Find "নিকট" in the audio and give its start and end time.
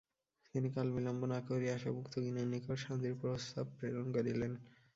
2.47-2.77